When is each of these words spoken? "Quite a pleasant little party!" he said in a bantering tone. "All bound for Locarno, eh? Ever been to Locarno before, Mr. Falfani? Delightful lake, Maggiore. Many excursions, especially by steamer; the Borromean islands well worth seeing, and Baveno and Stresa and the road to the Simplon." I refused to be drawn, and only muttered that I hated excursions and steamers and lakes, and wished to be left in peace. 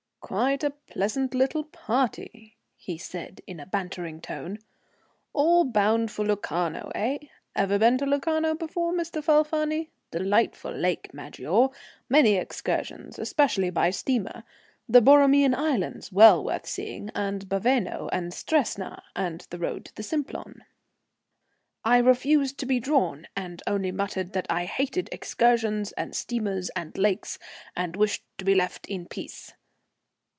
"Quite 0.31 0.63
a 0.63 0.69
pleasant 0.69 1.33
little 1.33 1.65
party!" 1.65 2.55
he 2.77 2.97
said 2.97 3.41
in 3.47 3.59
a 3.59 3.65
bantering 3.65 4.21
tone. 4.21 4.59
"All 5.33 5.65
bound 5.65 6.09
for 6.09 6.23
Locarno, 6.23 6.89
eh? 6.95 7.17
Ever 7.53 7.77
been 7.77 7.97
to 7.97 8.05
Locarno 8.05 8.55
before, 8.55 8.93
Mr. 8.93 9.21
Falfani? 9.21 9.89
Delightful 10.11 10.71
lake, 10.71 11.13
Maggiore. 11.13 11.71
Many 12.07 12.35
excursions, 12.37 13.19
especially 13.19 13.71
by 13.71 13.89
steamer; 13.89 14.43
the 14.87 15.01
Borromean 15.01 15.53
islands 15.53 16.13
well 16.13 16.41
worth 16.45 16.65
seeing, 16.67 17.09
and 17.13 17.49
Baveno 17.49 18.07
and 18.13 18.31
Stresa 18.31 19.01
and 19.17 19.45
the 19.49 19.59
road 19.59 19.83
to 19.85 19.95
the 19.95 20.03
Simplon." 20.03 20.63
I 21.83 21.97
refused 21.97 22.57
to 22.59 22.65
be 22.65 22.79
drawn, 22.79 23.27
and 23.35 23.61
only 23.67 23.91
muttered 23.91 24.31
that 24.31 24.47
I 24.49 24.63
hated 24.63 25.09
excursions 25.11 25.91
and 25.93 26.15
steamers 26.15 26.69
and 26.73 26.97
lakes, 26.97 27.37
and 27.75 27.97
wished 27.97 28.23
to 28.37 28.45
be 28.45 28.55
left 28.55 28.85
in 28.85 29.07
peace. 29.07 29.51